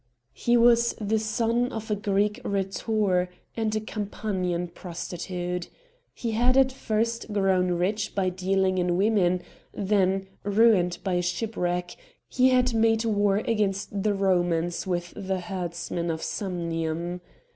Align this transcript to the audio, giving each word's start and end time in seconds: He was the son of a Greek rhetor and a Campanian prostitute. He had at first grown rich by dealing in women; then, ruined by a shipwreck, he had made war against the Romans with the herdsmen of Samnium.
He 0.33 0.57
was 0.57 0.95
the 0.99 1.19
son 1.19 1.71
of 1.71 1.91
a 1.91 1.95
Greek 1.95 2.41
rhetor 2.43 3.29
and 3.55 3.75
a 3.75 3.79
Campanian 3.79 4.69
prostitute. 4.69 5.69
He 6.15 6.31
had 6.31 6.57
at 6.57 6.71
first 6.71 7.31
grown 7.31 7.73
rich 7.73 8.15
by 8.15 8.29
dealing 8.29 8.79
in 8.79 8.97
women; 8.97 9.43
then, 9.71 10.25
ruined 10.43 10.97
by 11.03 11.13
a 11.13 11.21
shipwreck, 11.21 11.95
he 12.27 12.49
had 12.49 12.73
made 12.73 13.05
war 13.05 13.43
against 13.47 14.01
the 14.01 14.15
Romans 14.15 14.87
with 14.87 15.13
the 15.15 15.39
herdsmen 15.39 16.09
of 16.09 16.21
Samnium. 16.23 17.21